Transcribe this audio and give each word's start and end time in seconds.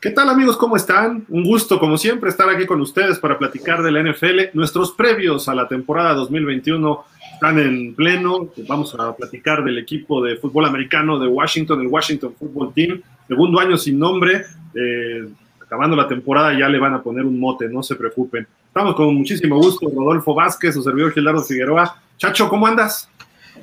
¿Qué 0.00 0.08
tal 0.08 0.30
amigos? 0.30 0.56
¿Cómo 0.56 0.76
están? 0.76 1.26
Un 1.28 1.44
gusto, 1.44 1.78
como 1.78 1.98
siempre, 1.98 2.30
estar 2.30 2.48
aquí 2.48 2.64
con 2.64 2.80
ustedes 2.80 3.18
para 3.18 3.36
platicar 3.36 3.82
de 3.82 3.90
la 3.90 4.02
NFL. 4.02 4.54
Nuestros 4.54 4.92
previos 4.92 5.46
a 5.46 5.54
la 5.54 5.68
temporada 5.68 6.14
2021 6.14 7.04
están 7.34 7.58
en 7.58 7.94
pleno. 7.94 8.48
Vamos 8.66 8.94
a 8.98 9.14
platicar 9.14 9.62
del 9.62 9.76
equipo 9.76 10.22
de 10.24 10.36
fútbol 10.36 10.64
americano 10.64 11.18
de 11.18 11.28
Washington, 11.28 11.82
el 11.82 11.88
Washington 11.88 12.34
Football 12.38 12.72
Team. 12.72 13.02
Segundo 13.28 13.60
año 13.60 13.76
sin 13.76 13.98
nombre. 13.98 14.46
Eh, 14.74 15.28
acabando 15.60 15.94
la 15.94 16.08
temporada 16.08 16.58
ya 16.58 16.70
le 16.70 16.78
van 16.78 16.94
a 16.94 17.02
poner 17.02 17.26
un 17.26 17.38
mote, 17.38 17.68
no 17.68 17.82
se 17.82 17.94
preocupen. 17.94 18.46
Estamos 18.68 18.94
con 18.94 19.14
muchísimo 19.14 19.58
gusto. 19.58 19.86
Rodolfo 19.94 20.32
Vázquez, 20.32 20.76
su 20.76 20.82
servidor 20.82 21.12
Gilardo 21.12 21.42
Figueroa. 21.42 22.00
Chacho, 22.16 22.48
¿cómo 22.48 22.66
andas? 22.66 23.10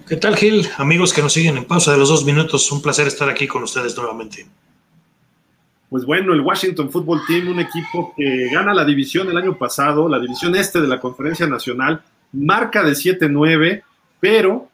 ¿Qué 0.08 0.18
tal, 0.18 0.36
Gil? 0.36 0.68
Amigos 0.78 1.14
que 1.14 1.24
nos 1.24 1.34
siguen 1.34 1.58
en 1.58 1.66
pausa 1.66 1.94
de 1.94 1.98
los 1.98 2.10
dos 2.10 2.26
minutos, 2.26 2.72
un 2.72 2.84
placer 2.84 3.08
estar 3.08 3.28
aquí 3.28 3.48
con 3.48 3.64
ustedes 3.64 3.98
nuevamente 3.98 4.46
pues 5.90 6.06
bueno, 6.06 6.34
el 6.34 6.42
Washington 6.42 6.92
Football 6.92 7.22
Team, 7.28 7.48
un 7.48 7.60
equipo 7.60 8.14
que 8.16 8.50
gana 8.52 8.74
la 8.74 8.84
división 8.84 9.30
el 9.30 9.38
año 9.38 9.58
pasado, 9.58 10.10
la 10.10 10.20
división 10.20 10.56
este 10.56 10.82
de 10.82 10.88
la 10.88 11.00
Conferencia 11.00 11.48
Nacional, 11.48 12.02
marca 12.34 12.84
de 12.84 12.92
7-9, 12.92 13.84
pero, 14.20 14.68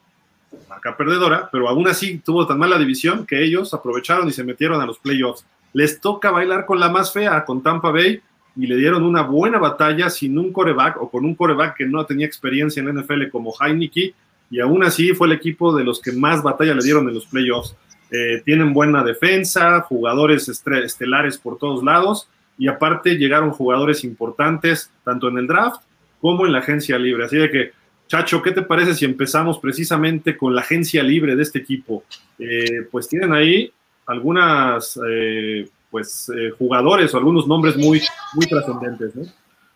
marca 0.67 0.97
perdedora, 0.97 1.49
pero 1.51 1.69
aún 1.69 1.87
así 1.87 2.17
tuvo 2.17 2.47
tan 2.47 2.57
mala 2.57 2.79
división 2.79 3.27
que 3.27 3.43
ellos 3.43 3.73
aprovecharon 3.73 4.27
y 4.27 4.31
se 4.31 4.43
metieron 4.43 4.81
a 4.81 4.85
los 4.87 4.97
playoffs. 4.97 5.45
Les 5.73 6.01
toca 6.01 6.31
bailar 6.31 6.65
con 6.65 6.79
la 6.79 6.89
más 6.89 7.13
fea, 7.13 7.45
con 7.45 7.61
Tampa 7.61 7.91
Bay, 7.91 8.19
y 8.55 8.67
le 8.67 8.75
dieron 8.77 9.03
una 9.03 9.21
buena 9.21 9.59
batalla 9.59 10.09
sin 10.09 10.37
un 10.37 10.51
coreback 10.51 11.01
o 11.01 11.09
con 11.09 11.25
un 11.25 11.35
coreback 11.35 11.75
que 11.77 11.85
no 11.85 12.05
tenía 12.05 12.25
experiencia 12.25 12.79
en 12.79 12.87
la 12.87 13.01
NFL 13.01 13.29
como 13.31 13.53
Heineke, 13.59 14.13
y 14.49 14.59
aún 14.59 14.83
así 14.83 15.13
fue 15.13 15.27
el 15.27 15.33
equipo 15.33 15.75
de 15.75 15.83
los 15.83 15.99
que 15.99 16.11
más 16.11 16.41
batalla 16.41 16.73
le 16.73 16.83
dieron 16.83 17.07
en 17.07 17.15
los 17.15 17.25
playoffs. 17.25 17.75
Eh, 18.15 18.43
tienen 18.45 18.73
buena 18.73 19.03
defensa, 19.03 19.81
jugadores 19.81 20.47
estelares 20.47 21.39
por 21.39 21.57
todos 21.57 21.83
lados 21.83 22.29
y 22.59 22.67
aparte 22.67 23.15
llegaron 23.15 23.49
jugadores 23.49 24.03
importantes 24.03 24.91
tanto 25.03 25.29
en 25.29 25.39
el 25.39 25.47
draft 25.47 25.81
como 26.21 26.45
en 26.45 26.51
la 26.51 26.59
agencia 26.59 26.99
libre. 26.99 27.25
Así 27.25 27.37
de 27.37 27.49
que, 27.49 27.71
Chacho, 28.07 28.43
¿qué 28.43 28.51
te 28.51 28.61
parece 28.61 28.93
si 28.93 29.05
empezamos 29.05 29.57
precisamente 29.57 30.37
con 30.37 30.53
la 30.53 30.61
agencia 30.61 31.01
libre 31.01 31.35
de 31.35 31.41
este 31.41 31.57
equipo? 31.57 32.03
Eh, 32.37 32.87
pues 32.91 33.07
tienen 33.07 33.33
ahí 33.33 33.73
algunas 34.05 34.99
eh, 35.09 35.67
pues, 35.89 36.31
jugadores 36.59 37.11
o 37.15 37.17
algunos 37.17 37.47
nombres 37.47 37.75
muy, 37.77 37.99
muy 38.35 38.45
trascendentes. 38.45 39.13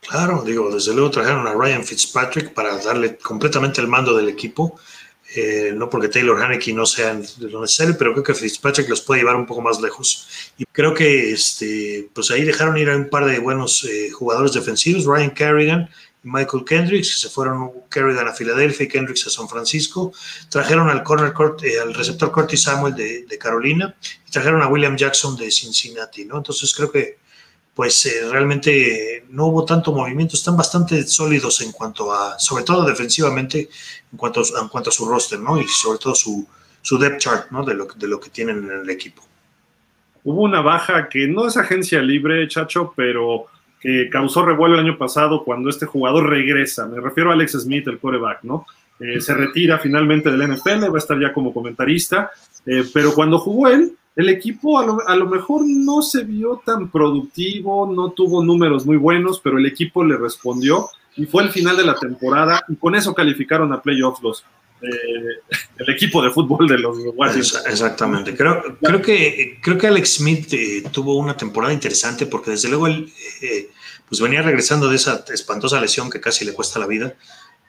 Claro, 0.02 0.44
digo, 0.46 0.72
desde 0.72 0.94
luego 0.94 1.10
trajeron 1.10 1.48
a 1.48 1.56
Ryan 1.56 1.84
Fitzpatrick 1.84 2.54
para 2.54 2.78
darle 2.78 3.18
completamente 3.18 3.82
el 3.82 3.88
mando 3.88 4.16
del 4.16 4.30
equipo. 4.30 4.80
Eh, 5.36 5.74
no 5.76 5.90
porque 5.90 6.08
Taylor 6.08 6.42
Haneke 6.42 6.74
no 6.74 6.86
sea 6.86 7.20
lo 7.40 7.62
necesario, 7.62 7.98
pero 7.98 8.14
creo 8.14 8.24
que 8.24 8.34
Fitzpatrick 8.34 8.88
los 8.88 9.02
puede 9.02 9.22
llevar 9.22 9.36
un 9.36 9.46
poco 9.46 9.62
más 9.62 9.82
lejos. 9.82 10.28
Y 10.58 10.66
creo 10.66 10.94
que 10.94 11.32
este, 11.32 12.10
pues 12.14 12.32
ahí 12.32 12.44
dejaron 12.44 12.78
ir 12.78 12.90
a 12.90 12.96
un 12.96 13.10
par 13.10 13.26
de 13.26 13.40
buenos 13.40 13.84
eh, 13.84 14.10
jugadores 14.10 14.54
defensivos, 14.54 15.06
Ryan 15.06 15.32
Kerrigan 15.32 15.90
y 16.24 16.30
Michael 16.30 16.64
Kendricks, 16.66 17.10
que 17.10 17.28
se 17.28 17.30
fueron 17.30 17.72
Kerrigan 17.92 18.28
a 18.28 18.34
Filadelfia 18.34 18.86
y 18.86 18.88
Kendricks 18.88 19.28
a 19.28 19.30
San 19.30 19.50
Francisco. 19.50 20.14
Trajeron 20.50 20.90
al 20.90 21.04
corner 21.04 21.34
eh, 21.62 21.80
al 21.82 21.94
receptor 21.94 22.32
Curtis 22.32 22.64
Samuel 22.64 22.96
de, 22.96 23.26
de, 23.26 23.38
Carolina 23.38 23.94
y 24.26 24.32
trajeron 24.32 24.62
a 24.62 24.68
William 24.68 24.96
Jackson 24.96 25.36
de 25.36 25.52
Cincinnati, 25.52 26.24
¿no? 26.24 26.38
Entonces 26.38 26.74
creo 26.74 26.90
que 26.90 27.18
pues 27.78 28.08
eh, 28.08 28.28
realmente 28.32 29.26
no 29.30 29.46
hubo 29.46 29.64
tanto 29.64 29.94
movimiento, 29.94 30.36
están 30.36 30.58
bastante 30.58 31.04
sólidos 31.04 31.62
en 31.62 31.72
cuanto 31.72 32.12
a, 32.12 32.40
sobre 32.40 32.64
todo 32.64 32.84
defensivamente, 32.84 33.70
en 34.12 34.18
cuanto 34.18 34.42
a, 34.42 34.92
su 34.92 35.06
roster, 35.08 35.40
¿no? 35.40 35.62
Y 35.62 35.68
sobre 35.68 36.00
todo 36.00 36.16
su, 36.16 36.48
su 36.82 36.98
depth 36.98 37.20
chart, 37.20 37.52
¿no? 37.52 37.64
De 37.64 37.76
lo, 37.76 37.86
de 37.86 38.08
lo 38.08 38.20
que 38.20 38.32
tienen 38.32 38.64
en 38.64 38.80
el 38.80 38.90
equipo. 38.90 39.22
Hubo 40.24 40.42
una 40.42 40.62
baja 40.62 41.08
que 41.08 41.28
no 41.28 41.46
es 41.46 41.56
agencia 41.56 42.02
libre, 42.02 42.48
Chacho, 42.48 42.94
pero 42.96 43.46
que 43.80 44.10
causó 44.10 44.44
revuelo 44.44 44.74
el 44.74 44.82
año 44.82 44.98
pasado 44.98 45.44
cuando 45.44 45.70
este 45.70 45.86
jugador 45.86 46.28
regresa. 46.28 46.88
Me 46.88 47.00
refiero 47.00 47.30
a 47.30 47.34
Alex 47.34 47.62
Smith, 47.62 47.88
el 47.88 48.00
coreback, 48.00 48.42
¿no? 48.42 48.66
Eh, 49.00 49.22
se 49.22 49.36
retira 49.36 49.78
finalmente 49.78 50.32
del 50.32 50.52
NFL, 50.52 50.90
va 50.92 50.96
a 50.96 50.98
estar 50.98 51.20
ya 51.20 51.32
como 51.32 51.54
comentarista, 51.54 52.32
eh, 52.66 52.86
pero 52.92 53.14
cuando 53.14 53.38
jugó 53.38 53.68
él, 53.68 53.96
el 54.18 54.30
equipo 54.30 54.80
a 54.80 55.16
lo, 55.16 55.28
mejor 55.28 55.62
no 55.68 56.02
se 56.02 56.24
vio 56.24 56.60
tan 56.66 56.90
productivo, 56.90 57.92
no 57.94 58.10
tuvo 58.10 58.44
números 58.44 58.84
muy 58.84 58.98
buenos, 58.98 59.40
pero 59.40 59.60
el 59.60 59.66
equipo 59.68 60.04
le 60.04 60.18
respondió 60.18 60.90
y 61.16 61.26
fue 61.28 61.44
el 61.44 61.52
final 61.52 61.78
de 61.78 61.86
la 61.86 61.94
temporada 61.94 62.64
y 62.68 62.76
con 62.78 62.96
eso 62.96 63.14
calificaron 63.14 63.72
a 63.74 63.82
playoffs 63.82 64.24
los, 64.24 64.44
eh, 64.82 65.42
el 65.78 65.90
equipo 65.94 66.24
de 66.24 66.32
fútbol 66.32 66.68
de 66.68 66.80
los 66.80 66.98
Washington. 67.16 67.62
Exactamente. 67.68 68.36
Creo, 68.36 68.80
creo, 68.82 69.02
que, 69.04 69.60
creo 69.62 69.78
que 69.78 69.86
Alex 69.86 70.16
Smith 70.16 70.52
eh, 70.52 70.84
tuvo 70.92 71.16
una 71.16 71.38
temporada 71.38 71.72
interesante 71.72 72.26
porque 72.26 72.50
desde 72.50 72.70
luego 72.70 72.88
él 72.88 73.14
eh, 73.44 73.70
pues 74.10 74.20
venía 74.20 74.42
regresando 74.42 74.90
de 74.90 74.96
esa 74.96 75.26
espantosa 75.32 75.80
lesión 75.80 76.10
que 76.10 76.20
casi 76.20 76.44
le 76.44 76.54
cuesta 76.54 76.80
la 76.80 76.88
vida 76.88 77.14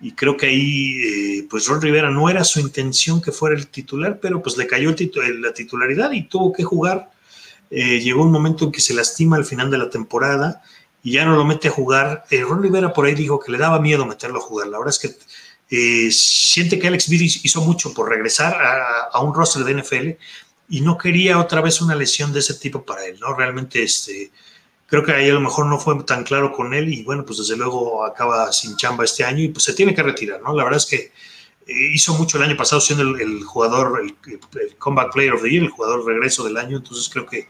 y 0.00 0.12
creo 0.12 0.36
que 0.36 0.46
ahí, 0.46 1.02
eh, 1.02 1.46
pues 1.50 1.66
Ron 1.66 1.82
Rivera 1.82 2.10
no 2.10 2.30
era 2.30 2.44
su 2.44 2.60
intención 2.60 3.20
que 3.20 3.32
fuera 3.32 3.56
el 3.56 3.66
titular, 3.66 4.20
pero 4.20 4.40
pues 4.40 4.56
le 4.56 4.66
cayó 4.66 4.90
el 4.90 5.42
la 5.42 5.52
titularidad 5.52 6.12
y 6.12 6.28
tuvo 6.28 6.52
que 6.52 6.62
jugar. 6.62 7.10
Eh, 7.70 8.00
llegó 8.00 8.22
un 8.22 8.30
momento 8.30 8.66
en 8.66 8.72
que 8.72 8.80
se 8.80 8.94
lastima 8.94 9.36
al 9.36 9.44
final 9.44 9.70
de 9.70 9.78
la 9.78 9.90
temporada 9.90 10.62
y 11.02 11.12
ya 11.12 11.24
no 11.24 11.34
lo 11.36 11.44
mete 11.44 11.68
a 11.68 11.72
jugar. 11.72 12.24
Eh, 12.30 12.42
Ron 12.42 12.62
Rivera 12.62 12.92
por 12.92 13.06
ahí 13.06 13.14
dijo 13.14 13.40
que 13.40 13.50
le 13.50 13.58
daba 13.58 13.80
miedo 13.80 14.06
meterlo 14.06 14.38
a 14.38 14.42
jugar. 14.42 14.68
La 14.68 14.78
verdad 14.78 14.94
es 14.94 15.00
que 15.00 16.10
siente 16.12 16.78
que 16.78 16.86
Alex 16.86 17.04
Smith 17.04 17.40
hizo 17.42 17.60
mucho 17.60 17.92
por 17.92 18.08
regresar 18.08 18.54
a, 18.54 19.08
a, 19.12 19.20
un 19.20 19.34
roster 19.34 19.64
de 19.64 19.82
NFL 19.82 20.10
y 20.70 20.80
no 20.80 20.96
quería 20.96 21.38
otra 21.38 21.60
vez 21.60 21.80
una 21.80 21.94
lesión 21.94 22.32
de 22.32 22.38
ese 22.38 22.54
tipo 22.54 22.84
para 22.84 23.04
él, 23.04 23.18
¿no? 23.20 23.34
Realmente, 23.34 23.82
este 23.82 24.30
creo 24.88 25.04
que 25.04 25.12
ahí 25.12 25.28
a 25.28 25.34
lo 25.34 25.40
mejor 25.40 25.66
no 25.66 25.78
fue 25.78 26.02
tan 26.04 26.24
claro 26.24 26.50
con 26.50 26.72
él 26.72 26.92
y 26.92 27.02
bueno, 27.02 27.24
pues 27.24 27.38
desde 27.38 27.56
luego 27.56 28.04
acaba 28.04 28.50
sin 28.52 28.74
chamba 28.76 29.04
este 29.04 29.22
año 29.22 29.44
y 29.44 29.48
pues 29.48 29.64
se 29.64 29.74
tiene 29.74 29.94
que 29.94 30.02
retirar, 30.02 30.40
¿no? 30.42 30.56
La 30.56 30.64
verdad 30.64 30.78
es 30.78 30.86
que 30.86 30.96
eh, 30.96 31.92
hizo 31.92 32.14
mucho 32.14 32.38
el 32.38 32.44
año 32.44 32.56
pasado 32.56 32.80
siendo 32.80 33.04
el, 33.18 33.44
jugador, 33.44 34.00
el, 34.02 34.16
Comeback 34.78 35.12
Player 35.12 35.34
of 35.34 35.42
the 35.42 35.50
Year, 35.50 35.62
el 35.62 35.70
jugador 35.70 36.06
regreso 36.06 36.42
del 36.42 36.56
año, 36.56 36.78
entonces 36.78 37.10
creo 37.10 37.26
que, 37.26 37.48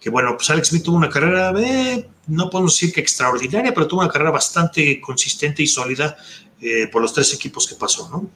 que 0.00 0.08
bueno, 0.08 0.34
pues 0.34 0.48
Alex 0.48 0.68
Smith 0.68 0.82
tuvo 0.82 0.96
una 0.96 1.10
carrera, 1.10 1.52
eh, 1.60 2.08
no 2.28 2.48
podemos 2.48 2.74
decir 2.74 2.94
que 2.94 3.02
extraordinaria, 3.02 3.74
pero 3.74 3.86
tuvo 3.86 4.00
una 4.00 4.10
carrera 4.10 4.30
bastante 4.30 5.02
consistente 5.02 5.62
y 5.62 5.66
sólida 5.66 6.16
eh, 6.62 6.88
por 6.90 7.02
los 7.02 7.12
tres 7.12 7.34
equipos 7.34 7.68
que 7.68 7.74
pasó, 7.74 8.08
¿no? 8.08 8.30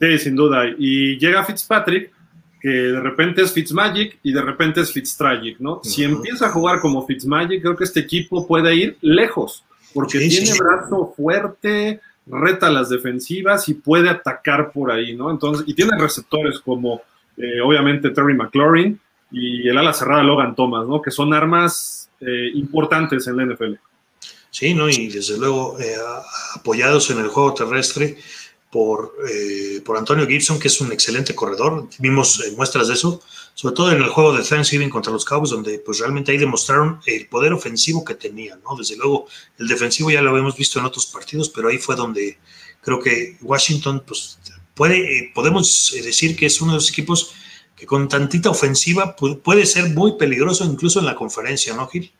Sí, 0.00 0.18
sin 0.18 0.34
duda. 0.34 0.64
Y 0.78 1.18
llega 1.18 1.44
Fitzpatrick, 1.44 2.10
que 2.64 2.70
de 2.70 2.98
repente 2.98 3.42
es 3.42 3.52
Fitzmagic 3.52 4.20
y 4.22 4.32
de 4.32 4.40
repente 4.40 4.80
es 4.80 4.90
Fitztragic, 4.90 5.60
¿no? 5.60 5.82
Si 5.84 6.02
empieza 6.02 6.46
a 6.46 6.50
jugar 6.50 6.80
como 6.80 7.06
Fitzmagic, 7.06 7.60
creo 7.60 7.76
que 7.76 7.84
este 7.84 8.00
equipo 8.00 8.46
puede 8.46 8.74
ir 8.74 8.96
lejos, 9.02 9.66
porque 9.92 10.18
tiene 10.18 10.50
brazo 10.58 11.12
fuerte, 11.14 12.00
reta 12.26 12.70
las 12.70 12.88
defensivas 12.88 13.68
y 13.68 13.74
puede 13.74 14.08
atacar 14.08 14.72
por 14.72 14.90
ahí, 14.90 15.14
¿no? 15.14 15.30
Entonces, 15.30 15.66
y 15.68 15.74
tiene 15.74 15.90
receptores 15.98 16.58
como, 16.58 17.02
eh, 17.36 17.60
obviamente, 17.62 18.08
Terry 18.08 18.32
McLaurin 18.32 18.98
y 19.30 19.68
el 19.68 19.76
ala 19.76 19.92
cerrada 19.92 20.22
Logan 20.22 20.54
Thomas, 20.54 20.86
¿no? 20.88 21.02
Que 21.02 21.10
son 21.10 21.34
armas 21.34 22.08
eh, 22.22 22.48
importantes 22.54 23.26
en 23.26 23.36
la 23.36 23.44
NFL. 23.44 23.74
Sí, 24.48 24.72
¿no? 24.72 24.88
Y 24.88 25.08
desde 25.08 25.36
luego 25.36 25.78
eh, 25.78 25.96
apoyados 26.54 27.10
en 27.10 27.18
el 27.18 27.28
juego 27.28 27.52
terrestre 27.52 28.16
por, 28.74 29.14
eh, 29.30 29.80
por 29.84 29.96
Antonio 29.96 30.26
Gibson, 30.26 30.58
que 30.58 30.66
es 30.66 30.80
un 30.80 30.90
excelente 30.90 31.32
corredor. 31.32 31.88
Vimos 32.00 32.40
eh, 32.40 32.50
muestras 32.56 32.88
de 32.88 32.94
eso, 32.94 33.22
sobre 33.54 33.72
todo 33.72 33.92
en 33.92 34.02
el 34.02 34.08
juego 34.08 34.36
de 34.36 34.42
Thanksgiving 34.42 34.90
contra 34.90 35.12
los 35.12 35.24
Cowboys, 35.24 35.50
donde 35.50 35.78
pues 35.78 36.00
realmente 36.00 36.32
ahí 36.32 36.38
demostraron 36.38 36.98
el 37.06 37.28
poder 37.28 37.52
ofensivo 37.52 38.04
que 38.04 38.16
tenían, 38.16 38.60
¿no? 38.64 38.74
Desde 38.74 38.96
luego, 38.96 39.28
el 39.60 39.68
defensivo 39.68 40.10
ya 40.10 40.20
lo 40.22 40.30
habíamos 40.30 40.56
visto 40.56 40.80
en 40.80 40.86
otros 40.86 41.06
partidos, 41.06 41.50
pero 41.50 41.68
ahí 41.68 41.78
fue 41.78 41.94
donde 41.94 42.36
creo 42.80 42.98
que 42.98 43.36
Washington, 43.42 44.02
pues, 44.04 44.40
puede, 44.74 45.18
eh, 45.18 45.30
podemos 45.32 45.94
decir 46.02 46.34
que 46.34 46.46
es 46.46 46.60
uno 46.60 46.72
de 46.72 46.78
los 46.78 46.90
equipos 46.90 47.32
que 47.76 47.86
con 47.86 48.08
tantita 48.08 48.50
ofensiva 48.50 49.14
puede 49.14 49.66
ser 49.66 49.90
muy 49.90 50.16
peligroso 50.16 50.64
incluso 50.64 50.98
en 50.98 51.06
la 51.06 51.14
conferencia, 51.14 51.76
¿no, 51.76 51.86
Gil? 51.86 52.12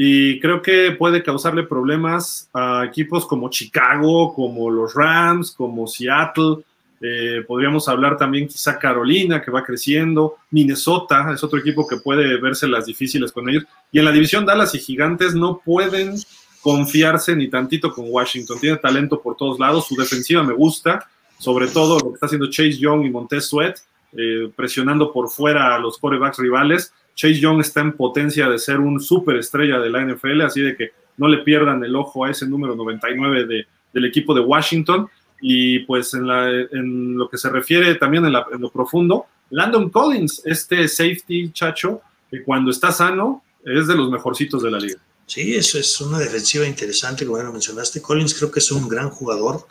Y 0.00 0.38
creo 0.38 0.62
que 0.62 0.92
puede 0.92 1.24
causarle 1.24 1.64
problemas 1.64 2.48
a 2.54 2.84
equipos 2.86 3.26
como 3.26 3.50
Chicago, 3.50 4.32
como 4.32 4.70
los 4.70 4.94
Rams, 4.94 5.50
como 5.50 5.88
Seattle. 5.88 6.58
Eh, 7.00 7.42
podríamos 7.44 7.88
hablar 7.88 8.16
también 8.16 8.46
quizá 8.46 8.78
Carolina, 8.78 9.42
que 9.42 9.50
va 9.50 9.64
creciendo. 9.64 10.36
Minnesota 10.52 11.32
es 11.34 11.42
otro 11.42 11.58
equipo 11.58 11.84
que 11.88 11.96
puede 11.96 12.40
verse 12.40 12.68
las 12.68 12.86
difíciles 12.86 13.32
con 13.32 13.48
ellos. 13.48 13.64
Y 13.90 13.98
en 13.98 14.04
la 14.04 14.12
división 14.12 14.46
Dallas 14.46 14.72
y 14.76 14.78
Gigantes 14.78 15.34
no 15.34 15.60
pueden 15.64 16.14
confiarse 16.60 17.34
ni 17.34 17.48
tantito 17.48 17.92
con 17.92 18.04
Washington. 18.08 18.60
Tiene 18.60 18.76
talento 18.76 19.20
por 19.20 19.36
todos 19.36 19.58
lados. 19.58 19.88
Su 19.88 19.96
defensiva 19.96 20.44
me 20.44 20.54
gusta, 20.54 21.08
sobre 21.40 21.66
todo 21.66 21.98
lo 21.98 22.10
que 22.10 22.14
está 22.14 22.26
haciendo 22.26 22.48
Chase 22.48 22.78
Young 22.78 23.04
y 23.04 23.10
Montez 23.10 23.46
Sweat, 23.46 23.78
eh, 24.16 24.48
presionando 24.54 25.12
por 25.12 25.28
fuera 25.28 25.74
a 25.74 25.80
los 25.80 25.98
corebacks 25.98 26.38
rivales. 26.38 26.92
Chase 27.18 27.40
Young 27.40 27.60
está 27.60 27.80
en 27.80 27.94
potencia 27.94 28.48
de 28.48 28.60
ser 28.60 28.78
un 28.78 29.00
superestrella 29.00 29.80
de 29.80 29.90
la 29.90 30.04
NFL, 30.04 30.42
así 30.42 30.60
de 30.60 30.76
que 30.76 30.92
no 31.16 31.26
le 31.26 31.38
pierdan 31.38 31.82
el 31.82 31.96
ojo 31.96 32.24
a 32.24 32.30
ese 32.30 32.46
número 32.46 32.76
99 32.76 33.44
de, 33.44 33.66
del 33.92 34.04
equipo 34.04 34.32
de 34.34 34.40
Washington. 34.40 35.08
Y 35.40 35.80
pues 35.80 36.14
en, 36.14 37.18
lo 37.18 37.28
que 37.28 37.36
se 37.36 37.50
refiere 37.50 37.96
también 37.96 38.24
en, 38.24 38.32
lo 38.32 38.70
profundo, 38.70 39.26
Landon 39.50 39.90
Collins, 39.90 40.42
este 40.44 40.86
safety 40.86 41.50
chacho, 41.50 42.02
que 42.30 42.44
cuando 42.44 42.70
está 42.70 42.92
sano 42.92 43.42
es 43.64 43.88
de 43.88 43.96
los 43.96 44.10
mejorcitos 44.10 44.62
de 44.62 44.70
la 44.70 44.78
liga. 44.78 45.00
Sí, 45.26 45.56
eso 45.56 45.76
es 45.76 46.00
una 46.00 46.20
defensiva 46.20 46.68
interesante, 46.68 47.26
como 47.26 47.38
ya 47.38 47.44
lo 47.44 47.52
mencionaste. 47.52 48.00
Collins 48.00 48.34
creo 48.34 48.52
que 48.52 48.60
es 48.60 48.70
un 48.70 48.88
gran 48.88 49.10
jugador. 49.10 49.66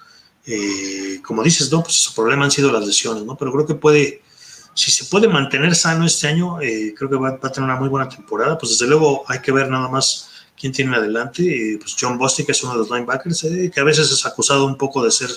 Eh, 0.46 1.22
como 1.26 1.44
dices, 1.44 1.72
no, 1.72 1.82
pues 1.82 1.96
su 1.96 2.14
problema 2.14 2.44
han 2.44 2.52
sido 2.52 2.74
las 2.74 2.86
lesiones, 2.86 3.24
¿no? 3.24 3.38
Pero 3.38 3.54
creo 3.54 3.66
que 3.66 3.76
puede, 3.76 4.22
si 4.78 4.92
se 4.92 5.06
puede 5.06 5.28
mantener 5.28 5.76
sano 5.76 6.06
este 6.06 6.28
año, 6.28 6.62
eh, 6.62 6.94
creo 6.96 7.10
que 7.10 7.16
va, 7.16 7.30
a 7.30 7.52
tener 7.52 7.68
una 7.68 7.80
muy 7.80 7.90
buena 7.90 8.08
temporada. 8.08 8.58
Pues 8.60 8.74
desde 8.74 8.88
luego 8.88 9.24
hay 9.28 9.40
que 9.40 9.52
ver 9.52 9.70
nada 9.70 9.88
más 9.88 10.30
quién 10.56 10.72
tiene 10.72 10.96
adelante. 10.96 11.42
Eh, 11.44 11.80
pues 11.80 11.96
John 12.00 12.18
Bostic 12.20 12.46
que 12.46 12.52
es 12.52 12.64
uno 12.64 12.74
de 12.74 12.80
los 12.80 12.92
linebackers, 12.92 13.48
que 13.74 13.80
a 13.80 13.84
veces 13.84 14.12
es 14.12 14.24
acusado 14.26 14.66
un 14.66 14.78
poco 14.78 15.04
de 15.04 15.10
ser, 15.10 15.32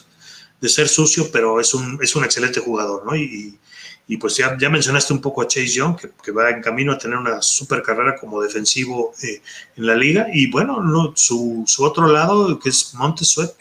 de 0.61 0.69
ser 0.69 0.89
sucio, 0.89 1.31
pero 1.33 1.59
es 1.59 1.73
un, 1.73 1.99
es 2.03 2.15
un 2.15 2.25
excelente 2.25 2.61
jugador, 2.61 3.07
¿no? 3.07 3.17
Y, 3.17 3.59
y 4.07 4.19
pues 4.19 4.37
ya, 4.37 4.59
ya, 4.59 4.69
mencionaste 4.69 5.15
un 5.15 5.23
poco 5.23 5.41
a 5.41 5.47
Chase 5.47 5.69
Young, 5.69 5.97
que, 6.23 6.33
va 6.33 6.51
en 6.51 6.61
camino 6.61 6.93
a 6.93 6.99
tener 6.99 7.17
una 7.17 7.41
super 7.41 7.81
carrera 7.81 8.17
como 8.21 8.43
defensivo 8.43 9.15
eh, 9.23 9.41
en 9.77 9.87
la 9.87 9.95
liga. 9.95 10.27
Y 10.31 10.51
bueno, 10.51 10.83
no, 10.83 11.15
su, 11.17 11.65
su, 11.67 11.83
otro 11.83 12.09
lado, 12.09 12.59
que 12.59 12.69
es 12.69 12.93
Montesuet, 12.93 13.55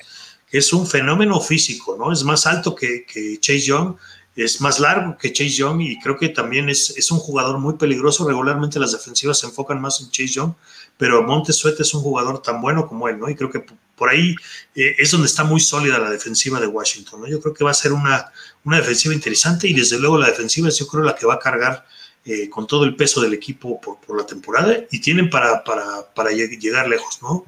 que 0.50 0.58
es 0.58 0.74
un 0.74 0.88
fenómeno 0.88 1.40
físico, 1.40 1.96
¿no? 1.98 2.12
Es 2.12 2.24
más 2.24 2.46
alto 2.48 2.76
que, 2.76 3.06
Chase 3.40 3.62
Young, 3.62 3.96
es 4.44 4.62
más 4.62 4.80
largo 4.80 5.18
que 5.18 5.34
Chase 5.34 5.50
Young 5.50 5.82
y 5.82 6.00
creo 6.00 6.18
que 6.18 6.30
también 6.30 6.70
es, 6.70 6.98
es, 6.98 7.12
un 7.12 7.20
jugador 7.20 7.58
muy 7.58 7.76
peligroso. 7.76 8.28
Regularmente 8.28 8.80
las 8.80 8.92
defensivas 8.92 9.40
se 9.40 9.48
enfocan 9.48 9.82
más 9.82 10.02
en 10.02 10.10
Chase 10.10 10.34
Young, 10.34 10.54
pero 10.98 11.24
Montesuet 11.24 11.80
es 11.80 11.94
un 11.94 12.02
jugador 12.02 12.42
tan 12.42 12.62
bueno 12.62 12.88
como 12.88 13.08
él, 13.10 13.20
¿no? 13.20 13.30
Y 13.30 13.36
creo 13.36 13.50
que 13.50 13.66
por 13.96 14.10
ahí 14.10 14.36
eh, 14.76 14.96
es 14.98 15.12
donde 15.12 15.28
está 15.28 15.44
muy 15.44 15.60
sólida 15.60 16.00
la 16.00 16.10
defensiva 16.10 16.60
de 16.60 16.68
Washington, 16.68 17.22
¿no? 17.22 17.28
Yo 17.28 17.42
creo 17.42 17.54
que 17.54 17.64
va 17.64 17.72
a 17.72 17.74
ser 17.74 17.92
una 17.92 18.32
una 18.64 18.78
defensiva 18.78 19.14
interesante 19.14 19.68
y 19.68 19.74
desde 19.74 20.00
luego 20.00 20.18
la 20.18 20.28
defensiva 20.28 20.68
es 20.68 20.78
yo 20.78 20.88
creo 20.88 21.04
la 21.04 21.16
que 21.16 21.26
va 21.26 21.36
a 21.36 21.40
cargar 21.40 21.86
eh, 22.26 22.50
con 22.50 22.68
todo 22.68 22.84
el 22.84 22.96
peso 22.96 23.22
del 23.22 23.34
equipo 23.34 23.80
por, 23.80 24.00
por 24.00 24.18
la 24.18 24.26
temporada 24.26 24.76
y 24.92 25.00
tienen 25.00 25.30
para, 25.30 25.64
para, 25.64 25.84
para, 26.14 26.32
llegar 26.32 26.88
lejos, 26.88 27.20
¿no? 27.22 27.46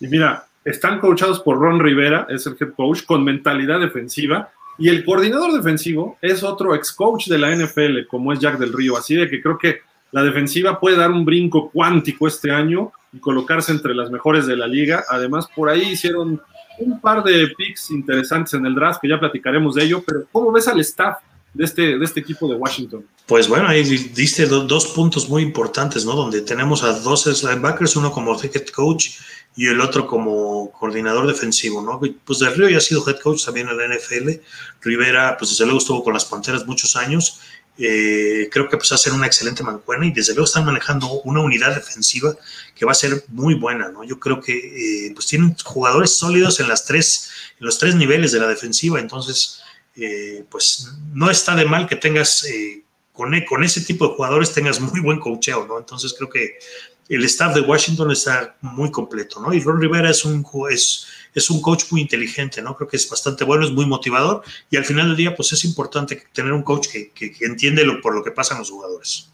Y 0.00 0.08
mira, 0.08 0.46
están 0.64 1.00
coachados 1.00 1.40
por 1.40 1.58
Ron 1.58 1.80
Rivera, 1.80 2.26
es 2.28 2.46
el 2.46 2.56
head 2.60 2.74
coach, 2.74 3.04
con 3.04 3.24
mentalidad 3.24 3.80
defensiva, 3.80 4.50
y 4.78 4.88
el 4.88 5.04
coordinador 5.04 5.52
defensivo 5.52 6.18
es 6.20 6.42
otro 6.42 6.74
ex 6.74 6.92
coach 6.92 7.28
de 7.28 7.38
la 7.38 7.54
NFL, 7.54 8.06
como 8.08 8.32
es 8.32 8.38
Jack 8.38 8.58
del 8.58 8.72
Río, 8.72 8.96
así 8.96 9.14
de 9.14 9.28
que 9.28 9.40
creo 9.40 9.58
que 9.58 9.80
la 10.12 10.22
defensiva 10.22 10.78
puede 10.78 10.96
dar 10.96 11.10
un 11.10 11.24
brinco 11.24 11.70
cuántico 11.70 12.28
este 12.28 12.50
año 12.50 12.92
y 13.12 13.18
colocarse 13.18 13.72
entre 13.72 13.94
las 13.94 14.10
mejores 14.10 14.46
de 14.46 14.56
la 14.56 14.66
liga. 14.66 15.04
Además, 15.08 15.48
por 15.54 15.68
ahí 15.68 15.92
hicieron 15.92 16.40
un 16.78 17.00
par 17.00 17.22
de 17.22 17.48
picks 17.56 17.90
interesantes 17.90 18.54
en 18.54 18.66
el 18.66 18.74
draft, 18.74 19.00
que 19.00 19.08
ya 19.08 19.18
platicaremos 19.18 19.74
de 19.74 19.84
ello, 19.84 20.02
pero 20.06 20.24
¿cómo 20.30 20.52
ves 20.52 20.68
al 20.68 20.80
staff 20.80 21.18
de 21.56 21.64
este, 21.64 21.98
de 21.98 22.04
este 22.04 22.20
equipo 22.20 22.48
de 22.48 22.54
Washington? 22.54 23.06
Pues 23.26 23.48
bueno, 23.48 23.68
ahí 23.68 23.82
diste 23.82 24.46
dos 24.46 24.86
puntos 24.86 25.28
muy 25.28 25.42
importantes, 25.42 26.04
¿no? 26.04 26.12
Donde 26.12 26.42
tenemos 26.42 26.82
a 26.82 26.92
dos 27.00 27.42
linebackers, 27.42 27.96
uno 27.96 28.12
como 28.12 28.40
head 28.40 28.66
coach 28.74 29.10
y 29.56 29.66
el 29.66 29.80
otro 29.80 30.06
como 30.06 30.70
coordinador 30.72 31.26
defensivo, 31.26 31.82
¿no? 31.82 32.00
Pues 32.24 32.38
Del 32.38 32.54
Río 32.54 32.68
ya 32.68 32.78
ha 32.78 32.80
sido 32.80 33.02
head 33.08 33.20
coach 33.20 33.44
también 33.44 33.68
en 33.68 33.76
la 33.76 33.88
NFL. 33.88 34.30
Rivera, 34.82 35.36
pues 35.38 35.50
desde 35.50 35.64
luego 35.64 35.78
estuvo 35.78 36.04
con 36.04 36.14
las 36.14 36.26
Panteras 36.26 36.66
muchos 36.66 36.94
años 36.94 37.40
eh, 37.78 38.48
creo 38.50 38.68
que 38.68 38.76
pues, 38.78 38.90
va 38.90 38.94
a 38.94 38.98
ser 38.98 39.12
una 39.12 39.26
excelente 39.26 39.62
mancuerna 39.62 40.06
y 40.06 40.12
desde 40.12 40.32
luego 40.32 40.46
están 40.46 40.64
manejando 40.64 41.20
una 41.24 41.40
unidad 41.40 41.74
defensiva 41.74 42.34
que 42.74 42.86
va 42.86 42.92
a 42.92 42.94
ser 42.94 43.24
muy 43.28 43.54
buena, 43.54 43.90
¿no? 43.90 44.02
Yo 44.02 44.18
creo 44.18 44.40
que 44.40 44.54
eh, 45.08 45.12
pues 45.14 45.26
tienen 45.26 45.54
jugadores 45.62 46.16
sólidos 46.16 46.58
en 46.60 46.68
las 46.68 46.86
tres, 46.86 47.30
en 47.60 47.66
los 47.66 47.78
tres 47.78 47.94
niveles 47.94 48.32
de 48.32 48.40
la 48.40 48.46
defensiva, 48.46 48.98
entonces 48.98 49.60
eh, 49.96 50.44
pues 50.50 50.92
no 51.12 51.30
está 51.30 51.54
de 51.54 51.64
mal 51.64 51.86
que 51.86 51.96
tengas 51.96 52.46
con, 53.12 53.34
e, 53.34 53.44
con 53.44 53.64
ese 53.64 53.80
tipo 53.80 54.06
de 54.06 54.14
jugadores 54.14 54.52
tengas 54.52 54.80
muy 54.80 55.00
buen 55.00 55.18
cocheo, 55.18 55.66
¿no? 55.66 55.78
Entonces 55.78 56.14
creo 56.16 56.28
que 56.28 56.58
el 57.08 57.24
staff 57.24 57.54
de 57.54 57.60
Washington 57.60 58.10
está 58.10 58.56
muy 58.60 58.90
completo, 58.90 59.40
¿no? 59.40 59.52
Y 59.52 59.60
Ron 59.60 59.80
Rivera 59.80 60.10
es 60.10 60.24
un, 60.24 60.44
es, 60.70 61.06
es 61.34 61.50
un 61.50 61.62
coach 61.62 61.84
muy 61.90 62.00
inteligente, 62.00 62.60
¿no? 62.60 62.76
Creo 62.76 62.88
que 62.88 62.96
es 62.96 63.08
bastante 63.08 63.44
bueno, 63.44 63.64
es 63.64 63.72
muy 63.72 63.86
motivador 63.86 64.42
y 64.70 64.76
al 64.76 64.84
final 64.84 65.08
del 65.08 65.16
día, 65.16 65.34
pues 65.34 65.52
es 65.52 65.64
importante 65.64 66.24
tener 66.32 66.52
un 66.52 66.62
coach 66.62 66.88
que, 66.88 67.10
que, 67.12 67.32
entiende 67.40 67.84
lo, 67.84 68.00
por 68.00 68.14
lo 68.14 68.22
que 68.22 68.32
pasan 68.32 68.58
los 68.58 68.70
jugadores. 68.70 69.32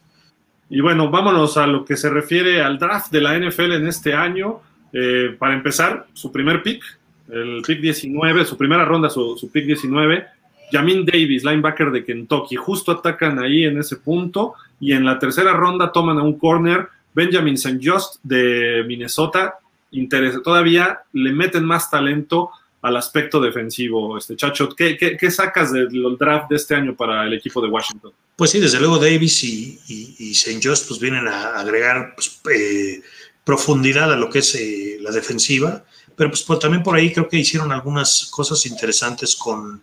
Y 0.69 0.81
bueno, 0.81 1.11
vámonos 1.11 1.57
a 1.57 1.67
lo 1.67 1.85
que 1.85 1.97
se 1.97 2.09
refiere 2.09 2.63
al 2.63 2.79
draft 2.79 3.11
de 3.11 3.21
la 3.21 3.39
NFL 3.39 3.73
en 3.73 3.87
este 3.89 4.15
año. 4.15 4.61
Eh, 4.93 5.35
para 5.39 5.55
empezar, 5.55 6.07
su 6.13 6.31
primer 6.31 6.63
pick, 6.63 6.83
el 7.29 7.63
pick 7.67 7.81
19, 7.81 8.45
su 8.45 8.57
primera 8.57 8.85
ronda, 8.85 9.09
su, 9.11 9.37
su 9.39 9.51
pick 9.51 9.67
19, 9.67 10.27
Jamin 10.73 11.05
Davis, 11.05 11.45
linebacker 11.45 11.91
de 11.91 12.05
Kentucky. 12.05 12.57
Justo 12.57 12.93
atacan 12.93 13.39
ahí 13.39 13.65
en 13.65 13.79
ese 13.79 13.97
punto 13.97 14.55
y 14.81 14.93
en 14.93 15.05
la 15.05 15.19
tercera 15.19 15.53
ronda 15.53 15.93
toman 15.93 16.19
a 16.19 16.23
un 16.23 16.39
corner 16.39 16.89
Benjamin 17.15 17.55
St. 17.55 17.79
Just 17.83 18.17
de 18.23 18.85
Minnesota, 18.87 19.59
interesa, 19.91 20.41
todavía 20.43 21.01
le 21.13 21.33
meten 21.33 21.65
más 21.65 21.91
talento 21.91 22.51
al 22.81 22.97
aspecto 22.97 23.41
defensivo. 23.41 24.19
Este 24.19 24.35
Chacho, 24.35 24.71
¿qué, 24.71 24.97
qué, 24.97 25.31
sacas 25.31 25.73
del 25.73 26.17
draft 26.19 26.51
de 26.51 26.57
este 26.57 26.75
año 26.75 26.97
para 26.97 27.25
el 27.27 27.35
equipo 27.35 27.61
de 27.61 27.69
Washington? 27.69 28.13
Pues 28.35 28.51
sí, 28.51 28.61
desde 28.61 28.81
luego 28.81 28.99
Davis 28.99 29.45
y, 29.45 29.79
y, 30.19 30.33
St. 30.33 30.61
Just 30.63 30.89
pues 30.89 30.99
vienen 30.99 31.29
a 31.29 31.61
agregar 31.61 32.15
pues, 32.15 32.41
eh, 32.53 33.03
profundidad 33.45 34.13
a 34.13 34.17
lo 34.17 34.31
que 34.31 34.41
es 34.41 34.55
eh, 34.55 34.99
la 35.01 35.13
defensiva, 35.13 35.85
pero 36.17 36.31
pues 36.31 36.45
también 36.59 36.83
por 36.83 36.97
ahí 36.97 37.13
creo 37.13 37.29
que 37.29 37.39
hicieron 37.39 37.71
algunas 37.71 38.29
cosas 38.33 38.67
interesantes 38.67 39.37
con, 39.37 39.83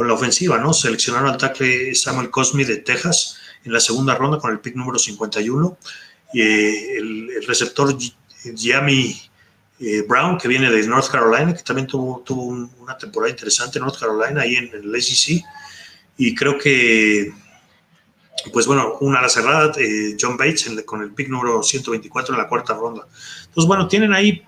con 0.00 0.08
la 0.08 0.14
ofensiva, 0.14 0.56
¿no? 0.56 0.72
Seleccionaron 0.72 1.28
al 1.28 1.36
tackle 1.36 1.94
Samuel 1.94 2.30
Cosme 2.30 2.64
de 2.64 2.78
Texas 2.78 3.36
en 3.66 3.70
la 3.74 3.80
segunda 3.80 4.14
ronda 4.14 4.38
con 4.38 4.50
el 4.50 4.58
pick 4.58 4.74
número 4.74 4.98
51 4.98 5.76
eh, 6.32 6.96
el, 6.96 7.44
receptor 7.46 7.94
Giammi 8.56 9.20
eh, 9.78 10.02
Brown, 10.08 10.38
que 10.38 10.48
viene 10.48 10.70
de 10.70 10.86
North 10.86 11.10
Carolina, 11.10 11.54
que 11.54 11.62
también 11.62 11.86
tuvo, 11.86 12.22
tuvo 12.24 12.44
una 12.80 12.96
temporada 12.96 13.28
interesante 13.28 13.78
en 13.78 13.84
North 13.84 14.00
Carolina, 14.00 14.40
ahí 14.40 14.56
en, 14.56 14.70
el 14.72 15.02
SEC. 15.02 15.42
Y 16.16 16.34
creo 16.34 16.56
que, 16.56 17.34
pues 18.54 18.66
bueno, 18.66 18.96
una 19.02 19.18
ala 19.18 19.28
cerrada, 19.28 19.70
eh, 19.76 20.16
John 20.18 20.38
Bates 20.38 20.66
con 20.86 21.02
el 21.02 21.12
pick 21.12 21.28
número 21.28 21.62
124 21.62 22.34
en 22.34 22.40
la 22.40 22.48
cuarta 22.48 22.72
ronda. 22.72 23.06
Entonces, 23.48 23.68
bueno, 23.68 23.86
tienen 23.86 24.14
ahí, 24.14 24.44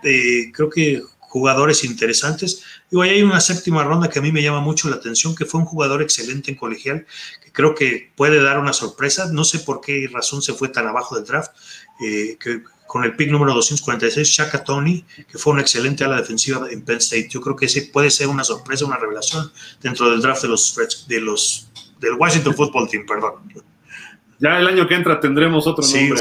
creo 0.51 0.71
que 0.71 1.03
jugadores 1.33 1.83
interesantes. 1.83 2.63
Y 2.91 3.01
ahí 3.01 3.09
hay 3.09 3.23
una 3.23 3.41
séptima 3.41 3.83
ronda 3.83 4.11
que 4.11 4.19
a 4.19 4.23
mí 4.23 4.31
me 4.31 4.43
llama 4.43 4.61
mucho 4.61 4.91
la 4.91 4.97
atención, 4.97 5.35
que 5.35 5.47
fue 5.47 5.61
un 5.61 5.67
jugador 5.67 6.03
excelente 6.03 6.51
en 6.51 6.59
colegial, 6.59 7.07
que 7.43 7.51
creo 7.51 7.75
que 7.75 8.13
puede 8.15 8.43
dar 8.43 8.59
una 8.59 8.75
sorpresa. 8.75 9.33
No 9.33 9.43
sé 9.45 9.61
por 9.61 9.81
qué 9.81 10.11
razón 10.13 10.43
se 10.43 10.53
fue 10.53 10.69
tan 10.69 10.87
abajo 10.87 11.17
del 11.17 11.25
draft, 11.25 11.53
eh, 12.07 12.37
que 12.39 12.63
con 12.87 13.05
el 13.05 13.17
pick 13.17 13.31
número 13.31 13.55
246, 13.55 14.29
Shaka 14.29 14.63
Tony, 14.63 15.07
que 15.27 15.39
fue 15.39 15.55
una 15.55 15.63
excelente 15.63 16.05
ala 16.05 16.17
defensiva 16.19 16.67
en 16.71 16.83
Penn 16.83 16.99
State. 16.99 17.29
Yo 17.31 17.41
creo 17.41 17.57
que 17.57 17.65
ese 17.65 17.81
puede 17.87 18.11
ser 18.11 18.29
una 18.29 18.45
sorpresa, 18.45 18.85
una 18.85 18.99
revelación 18.99 19.51
dentro 19.81 20.11
del 20.11 20.21
draft 20.21 20.43
de 20.43 20.49
los, 20.49 20.77
de 21.09 21.21
los 21.23 21.71
del 21.99 22.13
Washington 22.13 22.55
Football 22.55 22.91
Team, 22.91 23.07
perdón. 23.07 23.35
Ya 24.39 24.59
el 24.59 24.67
año 24.67 24.87
que 24.87 24.97
entra 24.97 25.19
tendremos 25.19 25.67
otro 25.67 25.83
nombre. 25.83 26.21